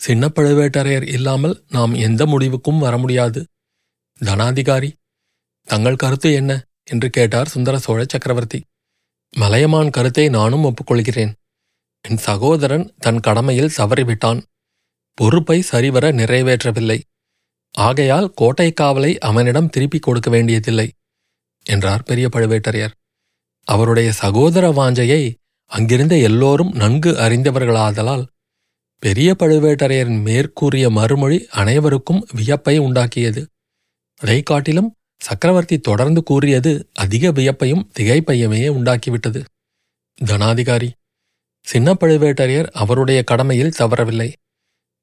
சின்ன 0.00 0.30
பழுவேட்டரையர் 0.34 1.06
இல்லாமல் 1.08 1.64
நாம் 1.68 1.94
எந்த 1.94 2.26
முடிவுக்கும் 2.26 2.78
வர 2.78 2.98
முடியாது. 2.98 3.40
தனாதிகாரி 4.20 4.90
தங்கள் 5.68 5.96
கருத்து 5.96 6.32
என்ன? 6.32 6.52
என்று 6.84 7.10
கேட்டார் 7.10 7.48
சுந்தர 7.48 7.78
சோழ 7.78 8.04
சக்கரவர்த்தி. 8.08 8.60
மலையமான் 9.34 9.90
கருத்தை 9.90 10.28
நானும் 10.28 10.64
ஒப்புக்கொள்கிறேன். 10.64 11.32
என் 12.04 12.16
சகோதரன் 12.16 12.86
தன் 12.98 13.20
கடமையில் 13.20 13.74
தவறிவிட்டான். 13.76 14.40
பொறுப்பை 15.14 15.60
சரிவர 15.60 16.12
நிறைவேற்றவில்லை. 16.12 17.00
ஆகையால் 17.72 18.30
கோட்டை 18.30 18.72
காவலை 18.80 19.18
அவனிடம் 19.18 19.70
திருப்பிக் 19.70 20.02
கொடுக்க 20.02 20.30
வேண்டியதில்லை 20.30 20.92
என்றார் 21.64 22.02
பெரிய 22.02 22.28
பழுவேட்டரையர். 22.36 22.90
அவருடைய 23.64 24.12
சகோதர 24.12 24.70
வாஞ்சையை 24.70 25.34
அங்கிருந்த 25.66 26.16
எல்லோரும் 26.16 26.72
நன்கு 26.72 27.10
அறிந்தவர்களாதலால் 27.10 28.26
பெரிய 28.98 29.36
பழுவேட்டரையரின் 29.38 30.22
மேற்கூறிய 30.22 30.90
மறுமொழி 30.90 31.46
அனைவருக்கும் 31.50 32.26
வியப்பை 32.32 32.80
உண்டாக்கியது. 32.80 33.46
அதைக் 34.16 34.46
காட்டிலும் 34.46 34.94
சக்கரவர்த்தி 35.18 35.78
தொடர்ந்து 35.78 36.22
கூறியது 36.22 36.88
அதிக 36.94 37.32
வியப்பையும் 37.32 37.90
திகைப்பையுமே 37.98 38.68
உண்டாக்கிவிட்டது. 38.68 39.44
தனாதிகாரி 40.24 40.90
சின்ன 41.62 41.94
பழுவேட்டரையர் 42.00 42.68
அவருடைய 42.72 43.22
கடமையில் 43.22 43.72
தவறவில்லை. 43.78 44.32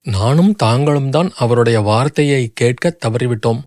நானும் 0.06 0.56
தாங்களும் 0.56 1.10
தான் 1.10 1.32
அவருடைய 1.36 1.80
வார்த்தையை 1.80 2.52
கேட்க 2.54 2.98
தவறிவிட்டோம். 3.06 3.62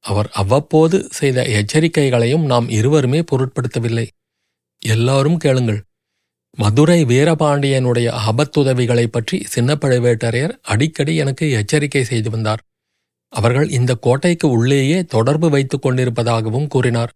அவர் 0.00 0.30
அவ்வப்போது 0.32 1.08
செய்த 1.10 1.44
எச்சரிக்கைகளையும் 1.44 2.44
நாம் 2.44 2.68
இருவருமே 2.68 3.20
பொருட்படுத்தவில்லை. 3.20 4.06
எல்லாரும் 4.78 5.36
கேளுங்கள். 5.36 5.82
மதுரை 6.56 7.04
வீரபாண்டியனுடைய 7.04 8.18
ஆபத்துதவிகளைப் 8.28 9.12
பற்றி 9.12 9.42
சின்ன 9.46 9.74
பழுவேட்டரையர் 9.74 10.58
அடிக்கடி 10.62 11.16
எனக்கு 11.16 11.50
எச்சரிக்கை 11.50 12.04
செய்து 12.04 12.30
வந்தார். 12.30 12.60
அவர்கள் 13.28 13.68
இந்த 13.68 13.94
கோட்டைக்கு 13.94 14.50
உள்ளேயே 14.50 15.04
தொடர்பு 15.04 15.50
வைத்துக் 15.50 15.86
கொண்டிருப்பதாகவும் 15.86 16.66
கூறினார். 16.66 17.12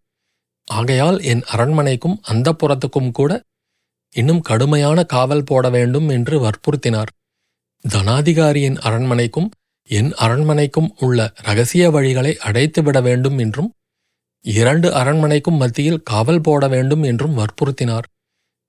ஆகையால் 0.64 1.22
என் 1.22 1.42
அரண்மனைக்கும் 1.46 2.18
அந்த 2.22 2.52
புறத்துக்கும் 2.52 3.10
கூட 3.10 3.42
இன்னும் 4.14 4.40
கடுமையான 4.40 5.04
காவல் 5.04 5.44
போட 5.44 5.70
வேண்டும் 5.70 6.08
என்று 6.08 6.40
வற்புறுத்தினார். 6.40 7.19
தனாதிகாரியின் 7.84 8.76
அரண்மனைக்கும் 8.78 9.50
என் 9.88 10.12
அரண்மனைக்கும் 10.14 10.90
உள்ள 10.98 11.32
ரகசிய 11.42 11.90
வழிகளை 11.90 12.32
அடைத்துவிட 12.36 13.02
வேண்டும் 13.02 13.38
என்றும் 13.38 13.70
இரண்டு 14.44 14.94
அரண்மனைக்கும் 14.94 15.56
மத்தியில் 15.56 16.02
காவல் 16.02 16.40
போட 16.40 16.68
வேண்டும் 16.68 17.02
என்றும் 17.02 17.38
வற்புறுத்தினார். 17.38 18.06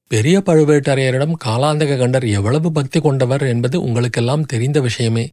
பெரிய 0.08 0.40
பழுவேட்டரையரிடம் 0.46 1.36
காலாந்தக 1.46 1.98
கண்டர் 1.98 2.32
எவ்வளவு 2.32 2.72
பக்தி 2.72 3.00
கொண்டவர் 3.02 3.42
என்பது 3.42 3.82
உங்களுக்கெல்லாம் 3.82 4.46
தெரிந்த 4.46 4.82
விஷயமே. 4.82 5.30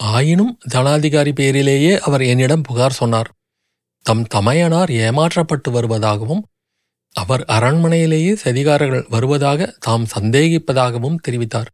ஆயினும் 0.00 0.58
தனாதிகாரி 0.74 1.32
பேரிலேயே 1.34 1.98
அவர் 1.98 2.22
என்னிடம் 2.22 2.62
புகார் 2.62 2.92
சொன்னார். 2.92 3.30
தம் 4.06 4.24
தமையனார் 4.26 4.90
ஏமாற்றப்பட்டு 4.90 5.70
வருவதாகவும் 5.70 6.42
அவர் 7.14 7.44
அரண்மனையிலேயே 7.48 8.32
சதிகாரர்கள் 8.44 9.08
வருவதாக 9.08 9.74
தாம் 9.80 10.06
சந்தேகிப்பதாகவும் 10.18 11.20
தெரிவித்தார். 11.28 11.70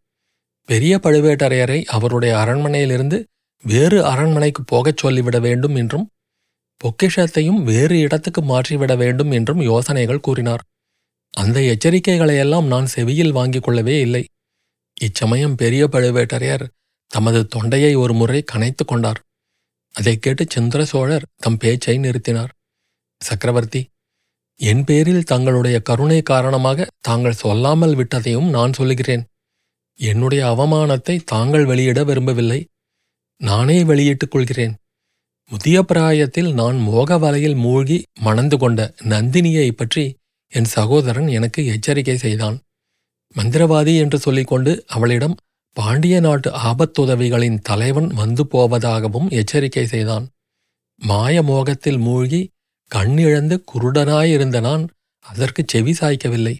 பெரிய 0.68 1.00
பழுவேட்டரையரை 1.02 1.84
அவருடைய 1.84 2.36
அரண்மனையிலிருந்து 2.36 3.24
வேறு 3.62 4.04
அரண்மனைக்கு 4.04 4.64
போகச் 4.64 4.96
சொல்லிவிட 4.96 5.40
வேண்டும் 5.40 5.74
என்றும் 5.74 6.10
பொக்கிஷத்தையும் 6.84 7.62
வேறு 7.62 7.98
இடத்துக்கு 7.98 8.42
மாற்றிவிட 8.42 8.96
வேண்டும் 8.96 9.30
என்றும் 9.30 9.60
யோசனைகள் 9.60 10.20
கூறினார். 10.20 10.62
அந்த 11.30 11.60
எச்சரிக்கைகளையெல்லாம் 11.60 12.66
நான் 12.66 12.86
செவியில் 12.86 13.32
வாங்கிக் 13.32 13.62
கொள்ளவே 13.62 14.00
இல்லை. 14.00 14.24
இச்சமயம் 15.00 15.54
பெரிய 15.54 15.88
பழுவேட்டரையர் 15.92 16.68
தமது 17.06 17.46
தொண்டையை 17.46 17.94
ஒரு 17.94 18.14
முறை 18.14 18.44
கனைத்து 18.52 18.84
கொண்டார். 18.86 19.20
அதைக் 19.92 20.22
கேட்டு 20.22 20.46
சந்திர 20.48 20.84
சோழர் 20.84 21.26
தம் 21.36 21.56
பேச்சை 21.56 21.98
நிறுத்தினார். 21.98 22.48
சக்கரவர்த்தி 23.18 23.88
என் 24.56 24.84
பேரில் 24.84 25.24
தங்களுடைய 25.24 25.80
கருணை 25.80 26.22
காரணமாக 26.22 26.86
தாங்கள் 27.00 27.32
சொல்லாமல் 27.32 27.96
விட்டதையும் 27.96 28.48
நான் 28.48 28.72
சொல்லுகிறேன். 28.72 29.26
என்னுடைய 30.00 30.42
அவமானத்தை 30.46 31.20
தாங்கள் 31.24 31.64
வெளியிட 31.64 32.04
விரும்பவில்லை. 32.04 32.66
நானே 33.40 33.84
வெளியிட்டுக் 33.84 34.30
கொள்கிறேன். 34.30 34.74
முதிய 35.50 35.82
பிராயத்தில் 35.82 36.50
நான் 36.52 36.78
மோக 36.78 37.18
வலையில் 37.18 37.54
மூழ்கி 37.54 37.98
மணந்து 38.20 38.56
கொண்ட 38.58 38.94
நந்தினியை 39.08 39.70
பற்றி 39.70 40.04
என் 40.52 40.64
சகோதரன் 40.64 41.28
எனக்கு 41.28 41.66
எச்சரிக்கை 41.66 42.16
செய்தான். 42.16 42.56
மந்திரவாதி 43.36 43.98
என்று 43.98 44.18
சொல்லிக்கொண்டு 44.18 44.84
அவளிடம் 44.86 45.36
பாண்டிய 45.76 46.20
நாட்டு 46.20 46.50
ஆபத்துதவிகளின் 46.50 47.58
தலைவன் 47.62 48.06
வந்து 48.06 48.44
போவதாகவும் 48.44 49.28
எச்சரிக்கை 49.30 49.86
செய்தான். 49.86 50.26
மாய 51.00 51.42
மோகத்தில் 51.42 51.98
மூழ்கி 51.98 52.40
கண்ணிழந்து 52.90 53.56
குருடனாயிருந்த 53.72 54.60
நான் 54.60 54.84
அதற்கு 55.24 55.64
செவி 55.66 55.92
சாய்க்கவில்லை. 56.00 56.54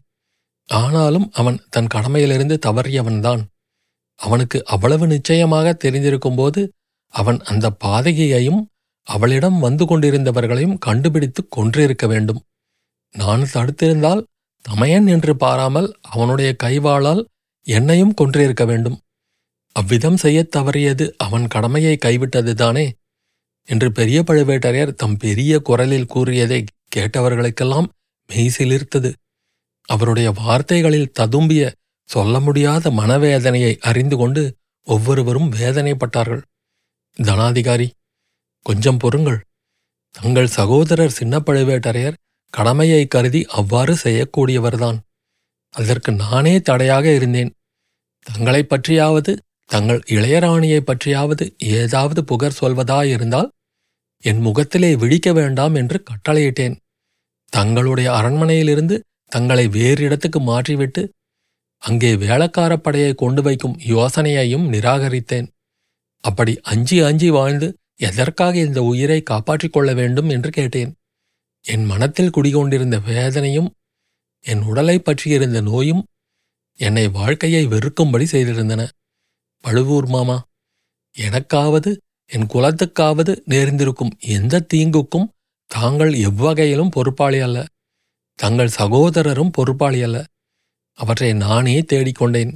ஆனாலும் 0.69 1.31
அவன் 1.33 1.63
தன் 1.69 1.87
கடமையிலிருந்து 1.93 2.57
தவறியவன்தான். 2.65 3.41
அவனுக்கு 4.15 4.65
அவ்வளவு 4.65 5.07
நிச்சயமாக 5.07 5.77
தெரிந்திருக்கும்போது 5.83 6.69
அவன் 7.13 7.39
அந்த 7.39 7.77
பாதகியையும் 7.83 8.61
அவளிடம் 9.03 9.59
வந்து 9.59 9.85
கொண்டிருந்தவர்களையும் 9.85 10.77
கண்டுபிடித்து 10.77 11.47
கொன்றிருக்க 11.55 12.07
வேண்டும். 12.07 12.41
நான் 13.11 13.49
தடுத்திருந்தால் 13.53 14.23
தமையன் 14.61 15.07
என்று 15.07 15.37
பாராமல் 15.37 15.97
அவனுடைய 16.01 16.53
கைவாளால் 16.53 17.25
என்னையும் 17.63 18.13
கொன்றிருக்க 18.21 18.65
வேண்டும். 18.65 18.99
அவ்விதம் 19.71 20.17
செய்யத் 20.17 20.55
தவறியது 20.55 21.11
அவன் 21.17 21.47
கடமையை 21.47 21.97
கைவிட்டதுதானே? 22.05 22.91
என்று 23.65 23.91
பெரிய 23.91 24.23
பழுவேட்டரையர் 24.27 24.93
தம் 24.93 25.17
பெரிய 25.17 25.59
குரலில் 25.59 26.05
கூறியதை 26.05 26.63
கேட்டவர்களுக்கெல்லாம் 26.95 27.87
மெய்சிலிர்த்தது 28.29 29.13
அவருடைய 29.93 30.31
வார்த்தைகளில் 30.31 31.11
ததும்பிய 31.19 31.71
சொல்ல 32.05 32.39
முடியாத 32.39 32.89
மனவேதனையை 32.89 33.77
அறிந்து 33.79 34.17
கொண்டு 34.17 34.55
ஒவ்வொருவரும் 34.83 35.51
வேதனைப்பட்டார்கள். 35.51 36.41
தனாதிகாரி 37.23 37.89
கொஞ்சம் 38.61 38.97
பொறுங்கள். 38.97 39.43
தங்கள் 40.11 40.47
சகோதரர் 40.47 41.11
சின்ன 41.11 41.39
பழுவேட்டரையர் 41.39 42.17
கடமையை 42.49 43.07
கருதி 43.07 43.45
அவ்வாறு 43.45 43.97
செய்யக்கூடியவர்தான். 44.03 44.99
அதற்கு 45.71 46.11
நானே 46.11 46.61
தடையாக 46.61 47.13
இருந்தேன். 47.13 47.53
தங்களைப் 48.23 48.73
பற்றியாவது 48.73 49.37
தங்கள் 49.65 50.01
இளையராணியைப் 50.05 50.85
பற்றியாவது 50.85 51.45
ஏதாவது 51.57 52.23
புகர் 52.23 52.57
சொல்வதாயிருந்தால் 52.61 53.49
என் 54.21 54.41
முகத்திலே 54.41 54.95
விழிக்க 54.95 55.33
வேண்டாம் 55.33 55.75
என்று 55.75 56.03
கட்டளையிட்டேன். 56.03 56.75
தங்களுடைய 57.49 58.11
அரண்மனையிலிருந்து 58.11 59.03
தங்களை 59.29 59.67
வேறு 59.67 60.03
இடத்துக்கு 60.03 60.39
மாற்றிவிட்டு 60.39 61.09
அங்கே 61.77 62.15
வேளக்காரப் 62.15 62.83
படையை 62.83 63.13
கொண்டு 63.13 63.41
வைக்கும் 63.41 63.79
யோசனையையும் 63.79 64.71
நிராகரித்தேன். 64.73 65.47
அப்படி 66.21 66.59
அஞ்சி 66.61 66.99
அஞ்சி 66.99 67.29
வாழ்ந்து 67.29 67.77
எதற்காக 67.95 68.57
இந்த 68.57 68.83
உயிரை 68.83 69.23
காப்பாற்றிக் 69.23 69.73
கொள்ள 69.73 69.93
வேண்டும் 69.93 70.29
என்று 70.29 70.49
கேட்டேன். 70.49 70.95
என் 71.61 71.85
மனத்தில் 71.85 72.29
குடிகொண்டிருந்த 72.29 72.99
வேதனையும் 72.99 73.73
என் 74.39 74.61
உடலைப் 74.61 75.05
பற்றியிருந்த 75.05 75.61
நோயும் 75.61 76.05
என்னை 76.79 77.07
வாழ்க்கையை 77.07 77.67
வெறுக்கும்படி 77.67 78.25
செய்திருந்தன. 78.31 78.87
பழுவூர் 79.63 80.07
மாமா 80.07 80.37
எனக்காவது 81.17 81.97
என் 82.25 82.47
குலத்துக்காவது 82.47 83.41
நேர்ந்திருக்கும் 83.45 84.17
எந்த 84.19 84.65
தீங்குக்கும் 84.73 85.29
தாங்கள் 85.65 86.13
எவ்வகையிலும் 86.13 86.91
பொறுப்பாளி 86.91 87.39
அல்ல. 87.39 87.65
தங்கள் 88.39 88.75
சகோதரரும் 88.77 89.53
பொறுப்பாளி 89.53 89.99
அல்ல. 90.01 90.17
அவற்றை 90.97 91.33
நானே 91.33 91.75
தேடிக்கொண்டேன். 91.81 92.53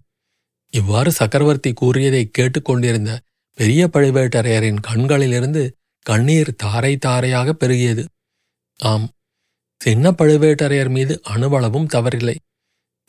இவ்வாறு 0.73 1.11
சக்கரவர்த்தி 1.11 1.71
கூறியதை 1.73 2.23
கேட்டுக்கொண்டிருந்த 2.37 3.11
பெரிய 3.57 3.81
பழுவேட்டரையரின் 3.93 4.79
கண்களிலிருந்து 4.81 5.63
கண்ணீர் 6.05 6.51
தாரை 6.55 6.93
தாரையாக 6.97 7.49
பெருகியது. 7.53 8.03
ஆம் 8.79 9.07
சின்ன 9.81 10.11
பழுவேட்டரையர் 10.11 10.89
மீது 10.89 11.13
அணுவளவும் 11.23 11.91
தவறில்லை. 11.93 12.35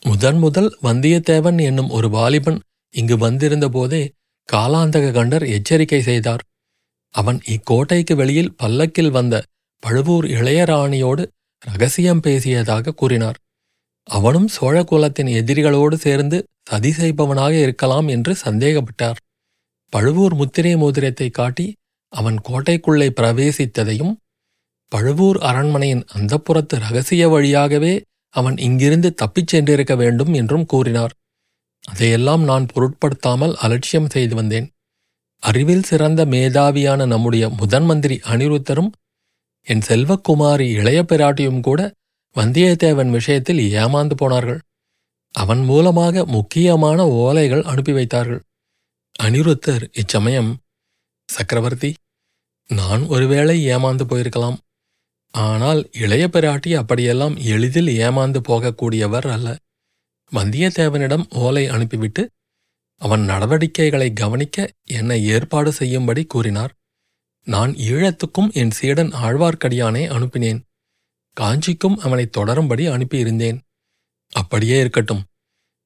முதன் 0.01 0.37
முதல் 0.37 0.69
வந்தியத்தேவன் 0.83 1.59
என்னும் 1.61 1.89
ஒரு 1.89 2.07
வாலிபன் 2.09 2.59
இங்கு 2.93 3.15
வந்திருந்த 3.17 3.67
போதே 3.69 4.03
காலாந்தக 4.49 5.05
கண்டர் 5.11 5.45
எச்சரிக்கை 5.47 6.01
செய்தார். 6.01 6.43
அவன் 7.15 7.39
இக்கோட்டைக்கு 7.53 8.13
வெளியில் 8.15 8.55
பல்லக்கில் 8.55 9.13
வந்த 9.17 9.35
பழுவூர் 9.83 10.25
இளையராணியோடு 10.37 11.23
ரகசியம் 11.65 12.21
பேசியதாக 12.23 12.93
கூறினார். 12.95 13.37
அவனும் 14.07 14.47
சோழ 14.47 14.75
குலத்தின் 14.83 15.29
எதிரிகளோடு 15.39 15.93
சேர்ந்து 15.93 16.37
சதி 16.63 16.91
செய்பவனாக 16.91 17.53
இருக்கலாம் 17.59 18.07
என்று 18.07 18.33
சந்தேகப்பட்டார். 18.45 19.19
பழுவூர் 19.93 20.33
முத்திரை 20.33 20.73
மோதிரத்தை 20.75 21.29
காட்டி 21.29 21.67
அவன் 22.13 22.37
கோட்டைக்குள்ளே 22.47 23.07
பிரவேசித்ததையும் 23.19 24.13
பழுவூர் 24.91 25.37
அரண்மனையின் 25.37 26.03
அந்தப்புறத்து 26.13 26.75
ரகசிய 26.79 27.23
வழியாகவே 27.29 27.93
அவன் 28.33 28.57
இங்கிருந்து 28.57 29.09
தப்பிச் 29.13 29.51
சென்றிருக்க 29.51 29.93
வேண்டும் 29.95 30.33
என்றும் 30.33 30.65
கூறினார். 30.65 31.13
அதையெல்லாம் 31.83 32.43
நான் 32.43 32.65
பொருட்படுத்தாமல் 32.65 33.53
அலட்சியம் 33.55 34.09
செய்து 34.09 34.35
வந்தேன். 34.35 34.67
அறிவில் 35.43 35.83
சிறந்த 35.83 36.21
மேதாவியான 36.25 37.05
நம்முடைய 37.05 37.45
முதன் 37.49 37.85
மந்திரி 37.85 38.15
அனிருத்தரும் 38.23 38.91
என் 39.67 39.85
செல்வக்குமாரி 39.87 40.67
இளைய 40.79 40.99
பிராட்டியும் 41.01 41.61
கூட 41.61 41.79
வந்தியத்தேவன் 42.35 43.11
விஷயத்தில் 43.17 43.61
ஏமாந்து 43.81 44.13
போனார்கள். 44.13 44.59
அவன் 45.35 45.61
மூலமாக 45.63 46.25
முக்கியமான 46.25 46.99
ஓலைகள் 47.23 47.63
அனுப்பி 47.63 47.93
வைத்தார்கள். 47.93 48.41
அனிருத்தர் 49.19 49.85
இச்சமயம் 49.93 50.51
சக்கரவர்த்தி 51.29 51.91
நான் 52.69 53.01
ஒருவேளை 53.07 53.55
ஏமாந்து 53.73 54.05
போயிருக்கலாம். 54.09 54.57
ஆனால் 55.33 55.81
இளைய 56.03 56.25
பிராட்டி 56.27 56.71
அப்படியெல்லாம் 56.75 57.35
எளிதில் 57.53 57.91
ஏமாந்து 58.05 58.39
போகக்கூடியவர் 58.49 59.27
அல்ல. 59.35 59.47
வந்தியத்தேவனிடம் 60.31 61.25
ஓலை 61.37 61.63
அனுப்பிவிட்டு 61.67 62.23
அவன் 63.01 63.23
நடவடிக்கைகளை 63.29 64.09
கவனிக்க 64.13 64.67
என்னை 64.97 65.17
ஏற்பாடு 65.25 65.71
செய்யும்படி 65.73 66.23
கூறினார். 66.25 66.73
நான் 67.47 67.71
ஈழத்துக்கும் 67.71 68.51
என் 68.53 68.71
சீடன் 68.71 69.11
ஆழ்வார்க்கடியானை 69.11 70.09
அனுப்பினேன். 70.09 70.59
காஞ்சிக்கும் 71.33 71.97
அவனை 71.97 72.29
தொடரும்படி 72.37 72.89
அனுப்பியிருந்தேன். 72.89 73.59
அப்படியே 74.31 74.79
இருக்கட்டும். 74.79 75.23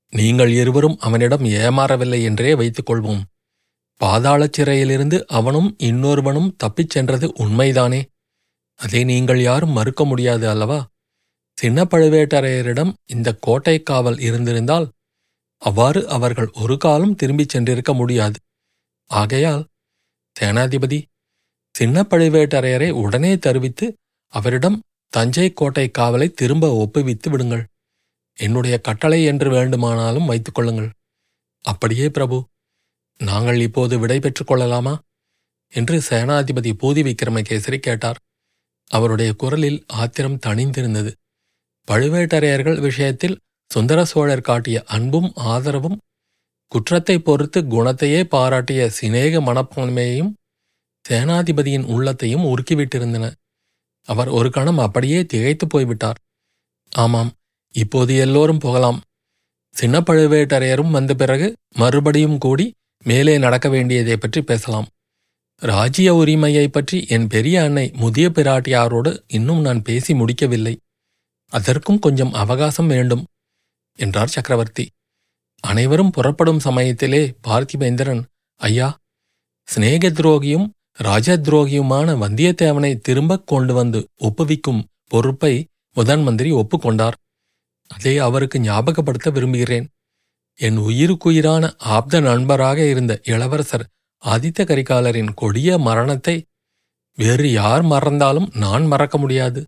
நீங்கள் 0.10 0.50
இருவரும் 0.50 0.98
அவனிடம் 1.00 1.44
ஏமாறவில்லை 1.44 2.24
என்றே 2.24 2.54
வைத்துக்கொள்வோம். 2.54 3.22
பாதாள 3.96 4.46
பாதாளச் 4.46 4.54
சிறையிலிருந்து 4.54 5.28
அவனும் 5.28 5.76
இன்னொருவனும் 5.80 6.56
தப்பிச் 6.58 6.90
சென்றது 6.90 7.28
உண்மைதானே? 7.28 8.06
அதை 8.76 9.04
நீங்கள் 9.04 9.42
யாரும் 9.42 9.70
மறுக்க 9.70 10.06
முடியாது 10.06 10.50
அல்லவா? 10.50 10.88
சின்ன 11.52 11.84
பழுவேட்டரையரிடம் 11.84 12.94
இந்த 13.06 13.36
கோட்டை 13.36 13.84
காவல் 13.84 14.20
இருந்திருந்தால் 14.20 14.92
அவ்வாறு 15.58 16.10
அவர்கள் 16.10 16.50
ஒரு 16.54 16.78
காலம் 16.78 17.16
திரும்பிச் 17.16 17.58
சென்றிருக்க 17.58 17.94
முடியாது. 17.94 18.40
ஆகையால் 19.06 19.68
சேனாதிபதி 20.40 21.04
சின்ன 21.80 22.02
பழுவேட்டரையரை 22.10 22.90
உடனே 23.02 23.34
தருவித்து 23.36 23.86
அவரிடம் 24.34 24.78
தஞ்சை 25.14 25.48
கோட்டை 25.54 25.92
காவலை 25.98 26.28
திரும்ப 26.32 26.66
ஒப்புவித்து 26.80 27.30
விடுங்கள். 27.30 27.64
என்னுடைய 28.38 28.76
கட்டளை 28.78 29.20
என்று 29.24 29.50
வேண்டுமானாலும் 29.50 30.26
வைத்துக் 30.26 30.56
கொள்ளுங்கள். 30.56 30.90
அப்படியே 31.66 32.08
பிரபு 32.10 32.38
நாங்கள் 33.20 33.60
இப்போது 33.60 33.96
விடை 34.00 34.18
பெற்றுக் 34.20 34.48
கொள்ளலாமா? 34.48 34.94
என்று 35.74 35.96
சேனாதிபதி 36.10 36.72
பூதி 36.82 37.02
விக்ரமகேசரி 37.08 37.78
கேட்டார். 37.78 38.20
அவருடைய 38.92 39.32
குரலில் 39.34 39.80
ஆத்திரம் 39.88 40.40
தணிந்திருந்தது. 40.46 41.12
பழுவேட்டரையர்கள் 41.88 42.80
விஷயத்தில் 42.80 43.40
சுந்தர 43.72 44.00
சோழர் 44.06 44.48
காட்டிய 44.50 44.78
அன்பும் 44.88 45.30
ஆதரவும் 45.52 45.98
குற்றத்தை 46.72 47.16
பொறுத்து 47.20 47.60
குணத்தையே 47.68 48.22
பாராட்டிய 48.36 48.82
சிநேக 49.00 49.42
மனப்பான்மையையும் 49.42 50.32
சேனாதிபதியின் 51.10 51.86
உள்ளத்தையும் 51.86 52.46
உருக்கிவிட்டிருந்தன. 52.46 53.32
அவர் 54.04 54.28
ஒரு 54.28 54.52
கணம் 54.52 54.78
அப்படியே 54.78 55.26
திகைத்துப் 55.26 55.70
போய்விட்டார். 55.70 56.20
ஆமாம் 56.92 57.32
இப்போது 57.74 58.16
எல்லோரும் 58.16 58.60
போகலாம். 58.60 59.02
சின்ன 59.72 60.00
பழுவேட்டரையரும் 60.00 60.92
வந்த 60.92 61.14
பிறகு 61.14 61.56
மறுபடியும் 61.70 62.38
கூடி 62.38 62.74
மேலே 63.04 63.38
நடக்க 63.38 63.70
வேண்டியதை 63.70 64.18
பற்றி 64.18 64.42
பேசலாம். 64.42 64.88
ராஜ்ய 65.56 66.16
உரிமையை 66.16 66.68
பற்றி 66.68 67.06
என் 67.08 67.28
பெரிய 67.28 67.64
அன்னை 67.64 67.92
முதிய 67.94 68.30
பிராட்டியாரோடு 68.30 69.24
இன்னும் 69.28 69.62
நான் 69.62 69.82
பேசி 69.82 70.14
முடிக்கவில்லை. 70.14 70.80
அதற்கும் 71.50 72.00
கொஞ்சம் 72.00 72.34
அவகாசம் 72.34 72.88
வேண்டும் 72.88 73.26
என்றார் 73.96 74.28
சக்கரவர்த்தி. 74.28 74.90
அனைவரும் 75.60 76.12
புறப்படும் 76.12 76.60
சமயத்திலே 76.60 77.36
பார்த்திபேந்திரன் 77.48 78.24
ஐயா 78.56 78.98
சிநேக 79.64 80.10
துரோகியும் 80.10 80.70
ராஜ 81.02 81.38
துரோகியுமான 81.38 82.16
வந்தியத்தேவனை 82.24 83.00
திரும்பக் 83.00 83.48
கொண்டு 83.48 83.74
வந்து 83.74 84.00
ஒப்புவிக்கும் 84.20 84.82
பொறுப்பை 85.08 85.66
முதன் 85.94 86.24
மந்திரி 86.24 86.52
ஒப்புக்கொண்டார். 86.52 87.18
அதை 87.88 88.18
அவருக்கு 88.18 88.60
ஞாபகப்படுத்த 88.60 89.32
விரும்புகிறேன். 89.32 89.88
என் 90.60 90.78
உயிருக்குயிரான 90.78 91.74
ஆப்த 91.78 92.20
நண்பராக 92.20 92.86
இருந்த 92.86 93.22
இளவரசர் 93.24 93.88
ஆதித்த 94.24 94.66
கரிகாலரின் 94.66 95.34
கொடிய 95.34 95.78
மரணத்தை 95.78 96.44
வேறு 97.16 97.52
யார் 97.52 97.82
மறந்தாலும் 97.82 98.52
நான் 98.56 98.86
மறக்க 98.86 99.18
முடியாது. 99.18 99.66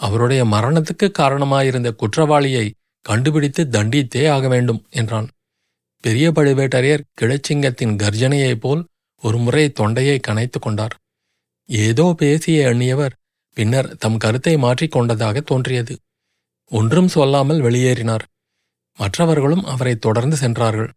அவருடைய 0.00 0.44
மரணத்துக்கு 0.44 1.10
காரணமாயிருந்த 1.10 1.90
குற்றவாளியை 1.92 2.72
கண்டுபிடித்து 3.00 3.64
தண்டித்தே 3.64 4.30
ஆக 4.30 4.48
வேண்டும் 4.48 4.86
என்றான். 4.90 5.28
பெரிய 6.00 6.30
பழுவேட்டரையர் 6.30 7.06
கிழச்சிங்கத்தின் 7.20 7.96
கர்ஜனையைப் 8.02 8.62
போல் 8.64 8.86
ஒருமுறை 9.22 9.64
தொண்டையை 9.70 10.20
கனைத்துக் 10.28 10.64
கொண்டார். 10.64 10.94
ஏதோ 11.68 12.14
பேசிய 12.18 12.66
எண்ணியவர் 12.66 13.14
பின்னர் 13.56 13.96
தம் 13.96 14.16
கருத்தை 14.16 14.56
மாற்றிக் 14.56 14.90
கொண்டதாக 14.90 15.40
தோன்றியது. 15.40 15.94
ஒன்றும் 16.70 17.08
சொல்லாமல் 17.08 17.60
வெளியேறினார். 17.60 18.24
மற்றவர்களும் 18.98 19.64
அவரை 19.64 19.94
தொடர்ந்து 19.96 20.36
சென்றார்கள். 20.36 20.90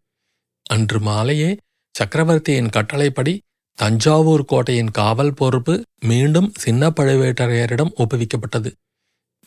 அன்று 0.66 1.00
மாலையே 1.00 1.50
சக்கரவர்த்தியின் 1.94 2.70
கட்டளைப்படி 2.70 3.34
தஞ்சாவூர் 3.78 4.44
கோட்டையின் 4.44 4.90
காவல் 4.90 5.34
பொறுப்பு 5.34 5.74
மீண்டும் 6.00 6.52
சின்ன 6.56 6.90
பழுவேட்டரையரிடம் 6.90 7.94
ஒப்புவிக்கப்பட்டது. 7.96 8.70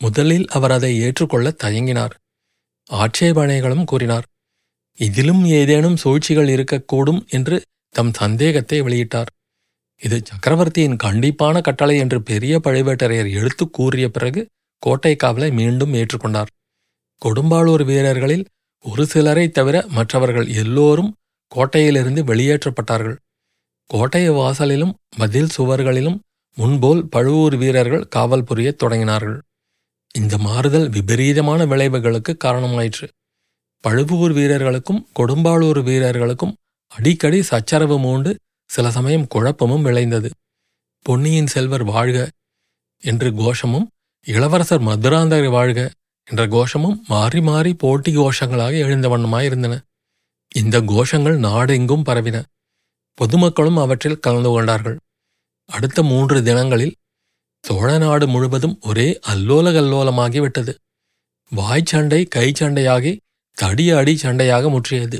முதலில் 0.02 0.48
அவர் 0.48 0.72
அதை 0.72 0.92
ஏற்றுக்கொள்ள 1.00 1.48
தயங்கினார். 1.63 2.16
ஆட்சேபனைகளும் 2.90 3.86
கூறினார். 3.86 4.28
இதிலும் 5.00 5.46
ஏதேனும் 5.46 5.98
சூழ்ச்சிகள் 5.98 6.48
இருக்கக்கூடும் 6.48 7.22
என்று 7.28 7.58
தம் 7.95 8.13
சந்தேகத்தை 8.13 8.78
வெளியிட்டார். 8.82 9.32
இது 10.02 10.17
சக்கரவர்த்தியின் 10.23 10.97
கண்டிப்பான 11.04 11.62
கட்டளை 11.62 11.95
என்று 11.97 12.19
பெரிய 12.21 12.60
பழுவேட்டரையர் 12.60 13.30
எடுத்து 13.39 13.65
கூறிய 13.69 14.10
பிறகு 14.10 14.41
கோட்டை 14.84 15.13
காவலை 15.23 15.50
மீண்டும் 15.52 15.93
ஏற்றுக்கொண்டார். 15.93 16.52
கொடும்பாளூர் 17.21 17.84
வீரர்களில் 17.86 18.45
ஒரு 18.86 19.04
சிலரை 19.06 19.45
தவிர 19.50 19.78
மற்றவர்கள் 19.88 20.47
எல்லோரும் 20.62 21.12
கோட்டையிலிருந்து 21.52 22.21
வெளியேற்றப்பட்டார்கள். 22.32 23.17
கோட்டை 23.89 24.23
வாசலிலும் 24.30 24.93
பதில் 25.17 25.52
சுவர்களிலும் 25.58 26.17
முன்போல் 26.58 27.02
பழுவூர் 27.08 27.56
வீரர்கள் 27.56 28.08
காவல் 28.08 28.43
புரியத் 28.43 28.80
தொடங்கினார்கள். 28.84 29.38
இந்த 30.15 30.38
மாறுதல் 30.38 30.88
விபரீதமான 30.89 31.62
விளைவுகளுக்கு 31.65 32.32
காரணமாயிற்று. 32.45 33.08
பழுவூர் 33.84 34.34
வீரர்களுக்கும் 34.34 35.02
கொடும்பாளூர் 35.19 35.82
வீரர்களுக்கும் 35.84 36.56
அடிக்கடி 36.91 37.41
சச்சரவு 37.41 38.00
மூண்டு 38.00 38.32
சில 38.69 38.91
சமயம் 38.91 39.28
குழப்பமும் 39.28 39.82
விளைந்தது. 39.82 40.30
பொன்னியின் 41.02 41.47
செல்வர் 41.47 41.84
வாழ்க 41.84 42.30
என்று 43.04 43.30
கோஷமும் 43.32 43.88
இளவரசர் 44.26 44.82
மதுராந்தகர் 44.82 45.52
வாழ்க 45.52 45.91
என்ற 46.28 46.47
கோஷமும் 46.47 47.04
மாறி 47.08 47.41
மாறி 47.41 47.73
போட்டி 47.73 48.12
கோஷங்களாக 48.17 48.73
எழுந்த 48.78 49.08
வண்ணமாயிருந்தன. 49.08 49.76
இந்த 50.56 50.82
கோஷங்கள் 50.82 51.38
நாடெங்கும் 51.38 52.06
பரவின. 52.06 52.38
பொதுமக்களும் 53.13 53.78
அவற்றில் 53.78 54.19
கலந்து 54.19 54.50
கொண்டார்கள். 54.50 54.97
அடுத்த 55.69 56.04
மூன்று 56.04 56.43
தினங்களில் 56.43 56.95
சோழ 57.63 57.97
நாடு 57.97 58.28
முழுவதும் 58.28 58.76
ஒரே 58.82 59.19
அல்லோல 59.28 59.71
கல்லோலமாகிவிட்டது. 59.78 60.73
வாய்ச்சண்டை 61.52 62.21
கைச்சண்டையாகி 62.36 63.17
தடி 63.58 63.86
அடி 63.91 64.13
சண்டையாக 64.21 64.69
முற்றியது. 64.69 65.19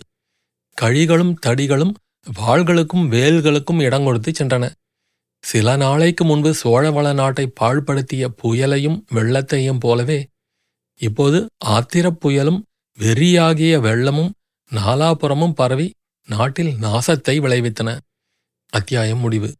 கழிகளும் 0.82 1.36
தடிகளும் 1.46 1.94
வாள்களுக்கும் 2.42 3.06
வேல்களுக்கும் 3.13 3.82
இடம் 3.82 4.04
கொடுத்து 4.04 4.32
சென்றன. 4.32 4.72
சில 5.44 5.76
நாளைக்கு 5.76 6.26
முன்பு 6.26 6.54
சோழவள 6.63 7.13
நாட்டை 7.13 7.54
பாழ்படுத்திய 7.60 8.28
புயலையும் 8.44 9.00
வெள்ளத்தையும் 9.12 9.80
போலவே 9.80 10.28
இப்போது 11.00 11.50
ஆத்திரப் 11.66 12.20
புயலும் 12.22 12.62
வெறியாகிய 13.00 13.74
வெள்ளமும் 13.88 14.32
நாலாபுறமும் 14.72 15.52
பரவி 15.52 15.94
நாட்டில் 16.28 16.74
நாசத்தை 16.82 17.40
விளைவித்தன. 17.40 17.98
அத்தியாயம் 18.70 19.20
முடிவு. 19.20 19.54